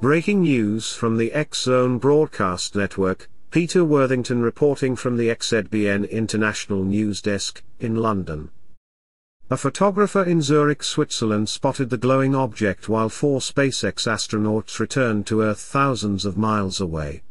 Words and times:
Breaking 0.00 0.40
news 0.40 0.94
from 0.94 1.18
the 1.18 1.30
X-Zone 1.32 1.98
Broadcast 1.98 2.74
Network, 2.74 3.28
Peter 3.50 3.84
Worthington 3.84 4.40
reporting 4.40 4.96
from 4.96 5.18
the 5.18 5.28
XZBN 5.28 6.10
International 6.10 6.84
News 6.84 7.20
Desk, 7.20 7.62
in 7.80 7.96
London. 7.96 8.48
A 9.50 9.58
photographer 9.58 10.24
in 10.24 10.40
Zurich, 10.40 10.82
Switzerland 10.82 11.50
spotted 11.50 11.90
the 11.90 11.98
glowing 11.98 12.34
object 12.34 12.88
while 12.88 13.10
four 13.10 13.40
SpaceX 13.40 14.06
astronauts 14.06 14.78
returned 14.78 15.26
to 15.26 15.42
Earth 15.42 15.60
thousands 15.60 16.24
of 16.24 16.38
miles 16.38 16.80
away. 16.80 17.22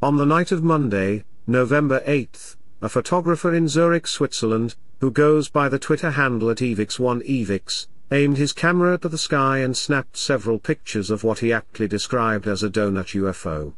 On 0.00 0.16
the 0.16 0.24
night 0.24 0.52
of 0.52 0.64
Monday, 0.64 1.24
November 1.46 2.02
8, 2.06 2.56
a 2.80 2.88
photographer 2.88 3.52
in 3.52 3.68
Zurich, 3.68 4.06
Switzerland, 4.06 4.74
who 5.00 5.10
goes 5.10 5.50
by 5.50 5.68
the 5.68 5.78
Twitter 5.78 6.12
handle 6.12 6.48
at 6.48 6.58
Evix1Evix, 6.58 7.88
aimed 8.10 8.36
his 8.36 8.52
camera 8.52 8.94
at 8.94 9.02
the 9.02 9.18
sky 9.18 9.58
and 9.58 9.76
snapped 9.76 10.16
several 10.16 10.58
pictures 10.58 11.10
of 11.10 11.24
what 11.24 11.38
he 11.38 11.52
aptly 11.52 11.88
described 11.88 12.46
as 12.46 12.62
a 12.62 12.70
donut 12.70 13.14
UFO. 13.14 13.72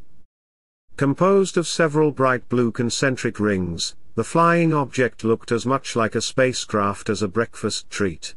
Composed 0.96 1.56
of 1.56 1.66
several 1.66 2.10
bright 2.10 2.48
blue 2.48 2.72
concentric 2.72 3.38
rings, 3.38 3.94
the 4.14 4.24
flying 4.24 4.72
object 4.72 5.24
looked 5.24 5.52
as 5.52 5.66
much 5.66 5.94
like 5.94 6.14
a 6.14 6.22
spacecraft 6.22 7.10
as 7.10 7.22
a 7.22 7.28
breakfast 7.28 7.90
treat. 7.90 8.34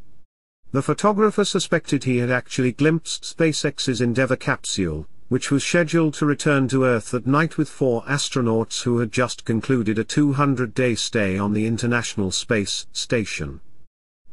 The 0.71 0.81
photographer 0.81 1.45
suspected 1.45 2.03
he 2.03 2.17
had 2.17 2.29
actually 2.29 2.73
glimpsed 2.73 3.23
SpaceX's 3.23 4.01
Endeavour 4.01 4.35
capsule, 4.35 5.07
which 5.29 5.51
was 5.51 5.63
scheduled 5.63 6.15
to 6.15 6.26
return 6.26 6.67
to 6.67 6.84
Earth 6.84 7.12
that 7.12 7.26
night 7.26 7.57
with 7.57 7.70
four 7.70 8.03
astronauts 8.03 8.84
who 8.84 8.99
had 8.99 9.12
just 9.12 9.45
concluded 9.45 9.98
a 9.98 10.03
200-day 10.03 10.95
stay 10.95 11.37
on 11.37 11.53
the 11.53 11.65
International 11.65 12.29
Space 12.29 12.87
Station. 12.91 13.62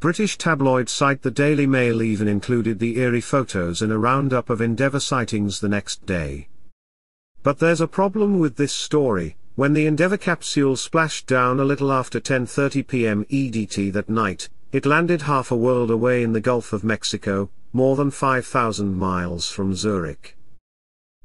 British 0.06 0.38
tabloid 0.38 0.88
site 0.88 1.22
The 1.22 1.32
Daily 1.32 1.66
Mail 1.66 2.00
even 2.00 2.28
included 2.28 2.78
the 2.78 2.96
eerie 3.00 3.20
photos 3.20 3.82
in 3.82 3.90
a 3.90 3.98
roundup 3.98 4.48
of 4.50 4.60
Endeavour 4.60 5.00
sightings 5.00 5.58
the 5.58 5.68
next 5.68 6.06
day. 6.06 6.46
But 7.42 7.58
there's 7.58 7.80
a 7.80 7.88
problem 7.88 8.38
with 8.38 8.54
this 8.54 8.72
story, 8.72 9.36
when 9.56 9.72
the 9.72 9.84
Endeavour 9.84 10.16
capsule 10.16 10.76
splashed 10.76 11.26
down 11.26 11.58
a 11.58 11.64
little 11.64 11.90
after 11.90 12.20
10.30 12.20 12.86
pm 12.86 13.24
EDT 13.24 13.92
that 13.94 14.08
night, 14.08 14.48
it 14.70 14.86
landed 14.86 15.22
half 15.22 15.50
a 15.50 15.56
world 15.56 15.90
away 15.90 16.22
in 16.22 16.32
the 16.32 16.40
Gulf 16.40 16.72
of 16.72 16.84
Mexico, 16.84 17.50
more 17.72 17.96
than 17.96 18.12
5,000 18.12 18.94
miles 18.96 19.50
from 19.50 19.74
Zurich. 19.74 20.36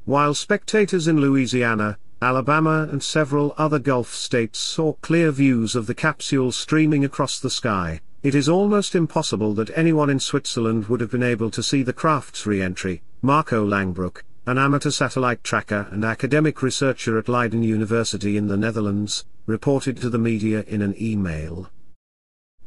While 0.06 0.34
spectators 0.34 1.08
in 1.08 1.22
Louisiana, 1.22 2.00
Alabama 2.20 2.90
and 2.92 3.04
several 3.04 3.54
other 3.60 3.78
Gulf 3.78 4.12
states 4.12 4.58
saw 4.58 4.94
clear 4.94 5.30
views 5.30 5.76
of 5.76 5.86
the 5.86 5.94
capsule 5.94 6.52
streaming 6.52 7.06
across 7.06 7.40
the 7.40 7.52
sky, 7.52 8.02
it 8.24 8.36
is 8.36 8.48
almost 8.48 8.94
impossible 8.94 9.54
that 9.56 9.76
anyone 9.76 10.10
in 10.10 10.20
Switzerland 10.20 10.88
would 10.88 11.02
have 11.02 11.10
been 11.10 11.24
able 11.24 11.50
to 11.50 11.64
see 11.64 11.82
the 11.82 11.94
craft's 11.94 12.46
re-entry, 12.46 13.02
Marco 13.24 13.66
Langbroek, 13.66 14.24
an 14.46 14.60
amateur 14.60 14.92
satellite 14.92 15.44
tracker 15.44 15.88
and 15.92 16.06
academic 16.06 16.62
researcher 16.62 17.18
at 17.18 17.28
Leiden 17.28 17.64
University 17.64 18.38
in 18.38 18.48
the 18.48 18.58
Netherlands, 18.58 19.26
reported 19.48 19.98
to 19.98 20.10
the 20.10 20.20
media 20.20 20.64
in 20.68 20.84
an 20.84 20.96
email. 21.02 21.70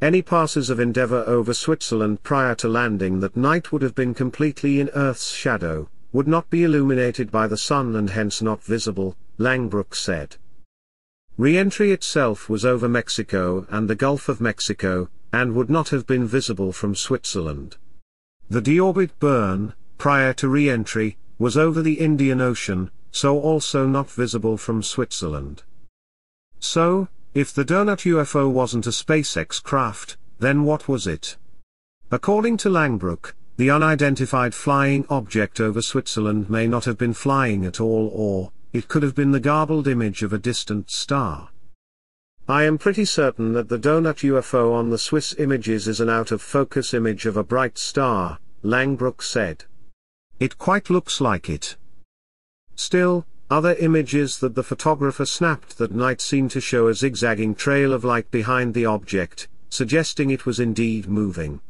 Any 0.00 0.22
passes 0.22 0.70
of 0.70 0.80
Endeavour 0.80 1.22
over 1.26 1.54
Switzerland 1.54 2.24
prior 2.24 2.56
to 2.56 2.68
landing 2.68 3.20
that 3.20 3.36
night 3.36 3.70
would 3.70 3.82
have 3.82 3.94
been 3.94 4.12
completely 4.12 4.80
in 4.80 4.90
Earth's 4.94 5.30
shadow, 5.30 5.88
would 6.12 6.26
not 6.26 6.50
be 6.50 6.64
illuminated 6.64 7.30
by 7.30 7.46
the 7.46 7.56
sun 7.56 7.94
and 7.94 8.10
hence 8.10 8.42
not 8.42 8.62
visible, 8.62 9.16
Langbroek 9.38 9.94
said. 9.94 10.36
Re-entry 11.36 11.90
itself 11.90 12.48
was 12.48 12.64
over 12.64 12.88
Mexico 12.88 13.66
and 13.70 13.88
the 13.88 13.96
Gulf 13.96 14.28
of 14.28 14.40
Mexico, 14.40 15.08
and 15.34 15.54
would 15.54 15.68
not 15.68 15.88
have 15.88 16.06
been 16.06 16.26
visible 16.26 16.72
from 16.72 16.94
Switzerland. 16.94 17.76
The 18.48 18.62
deorbit 18.62 19.10
burn, 19.18 19.74
prior 19.98 20.32
to 20.34 20.48
re-entry, 20.48 21.16
was 21.38 21.56
over 21.56 21.82
the 21.82 21.98
Indian 22.00 22.40
Ocean, 22.40 22.90
so 23.10 23.40
also 23.40 23.86
not 23.86 24.10
visible 24.10 24.56
from 24.56 24.82
Switzerland. 24.82 25.64
So, 26.60 27.08
if 27.34 27.52
the 27.52 27.64
donut 27.64 28.04
UFO 28.04 28.48
wasn't 28.50 28.86
a 28.86 28.90
SpaceX 28.90 29.60
craft, 29.60 30.16
then 30.38 30.62
what 30.62 30.86
was 30.86 31.06
it? 31.06 31.36
According 32.12 32.58
to 32.58 32.68
Langbroek, 32.68 33.34
the 33.56 33.70
unidentified 33.70 34.54
flying 34.54 35.04
object 35.10 35.60
over 35.60 35.82
Switzerland 35.82 36.48
may 36.48 36.68
not 36.68 36.84
have 36.84 36.96
been 36.96 37.14
flying 37.14 37.64
at 37.64 37.80
all 37.80 38.10
or, 38.14 38.52
it 38.72 38.86
could 38.86 39.02
have 39.02 39.16
been 39.16 39.32
the 39.32 39.40
garbled 39.40 39.88
image 39.88 40.22
of 40.22 40.32
a 40.32 40.38
distant 40.38 40.90
star. 40.90 41.50
I 42.46 42.64
am 42.64 42.76
pretty 42.76 43.06
certain 43.06 43.54
that 43.54 43.70
the 43.70 43.78
donut 43.78 44.18
UFO 44.18 44.74
on 44.74 44.90
the 44.90 44.98
Swiss 44.98 45.34
images 45.38 45.88
is 45.88 45.98
an 45.98 46.10
out-of-focus 46.10 46.92
image 46.92 47.24
of 47.24 47.38
a 47.38 47.42
bright 47.42 47.78
star, 47.78 48.38
Langbroek 48.62 49.22
said. 49.22 49.64
It 50.38 50.58
quite 50.58 50.90
looks 50.90 51.22
like 51.22 51.48
it. 51.48 51.78
Still, 52.76 53.24
other 53.50 53.74
images 53.76 54.40
that 54.40 54.54
the 54.54 54.62
photographer 54.62 55.24
snapped 55.24 55.78
that 55.78 55.92
night 55.92 56.20
seem 56.20 56.50
to 56.50 56.60
show 56.60 56.88
a 56.88 56.94
zigzagging 56.94 57.54
trail 57.54 57.94
of 57.94 58.04
light 58.04 58.30
behind 58.30 58.74
the 58.74 58.84
object, 58.84 59.48
suggesting 59.70 60.28
it 60.28 60.44
was 60.44 60.60
indeed 60.60 61.08
moving. 61.08 61.62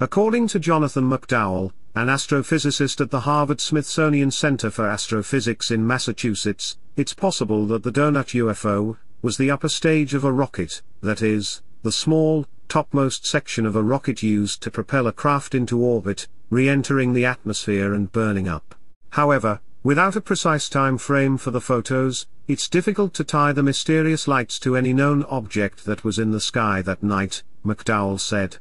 According 0.00 0.48
to 0.48 0.58
Jonathan 0.58 1.08
McDowell, 1.08 1.70
an 1.94 2.08
astrophysicist 2.08 3.00
at 3.00 3.12
the 3.12 3.20
Harvard-Smithsonian 3.20 4.32
Center 4.32 4.68
for 4.68 4.88
Astrophysics 4.88 5.70
in 5.70 5.86
Massachusetts, 5.86 6.76
it's 6.96 7.14
possible 7.14 7.66
that 7.68 7.84
the 7.84 7.92
donut 7.92 8.34
UFO 8.34 8.96
was 9.26 9.38
the 9.38 9.50
upper 9.50 9.68
stage 9.68 10.14
of 10.14 10.22
a 10.22 10.30
rocket, 10.30 10.82
that 11.00 11.20
is, 11.20 11.60
the 11.82 11.90
small, 11.90 12.46
topmost 12.68 13.26
section 13.26 13.66
of 13.66 13.74
a 13.74 13.82
rocket 13.82 14.22
used 14.22 14.62
to 14.62 14.70
propel 14.70 15.08
a 15.08 15.12
craft 15.12 15.52
into 15.52 15.82
orbit, 15.82 16.28
re-entering 16.48 17.12
the 17.12 17.24
atmosphere 17.24 17.92
and 17.92 18.12
burning 18.12 18.46
up. 18.46 18.76
However, 19.10 19.58
without 19.82 20.14
a 20.14 20.20
precise 20.20 20.68
time 20.68 20.96
frame 20.96 21.38
for 21.38 21.50
the 21.50 21.60
photos, 21.60 22.28
it's 22.46 22.68
difficult 22.68 23.14
to 23.14 23.24
tie 23.24 23.50
the 23.50 23.64
mysterious 23.64 24.28
lights 24.28 24.60
to 24.60 24.76
any 24.76 24.92
known 24.92 25.24
object 25.24 25.86
that 25.86 26.04
was 26.04 26.20
in 26.20 26.30
the 26.30 26.38
sky 26.38 26.80
that 26.82 27.02
night, 27.02 27.42
McDowell 27.64 28.20
said. 28.20 28.58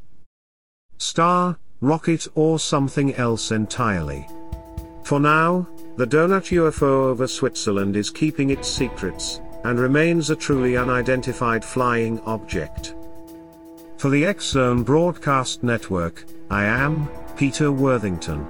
Star, 0.98 1.60
rocket 1.80 2.28
or 2.34 2.58
something 2.58 3.14
else 3.14 3.52
entirely. 3.52 4.28
For 5.04 5.20
now, 5.20 5.68
the 5.98 6.08
donut 6.08 6.50
UFO 6.50 7.12
over 7.12 7.28
Switzerland 7.28 7.96
is 7.96 8.10
keeping 8.10 8.50
its 8.50 8.68
secrets, 8.68 9.42
and 9.66 9.80
remains 9.80 10.30
a 10.30 10.36
truly 10.36 10.78
unidentified 10.78 11.66
flying 11.66 12.20
object. 12.22 12.94
For 13.98 14.10
the 14.10 14.24
X 14.24 14.50
Zone 14.50 14.84
Broadcast 14.84 15.64
Network, 15.64 16.24
I 16.52 16.66
am 16.66 17.10
Peter 17.36 17.72
Worthington. 17.72 18.46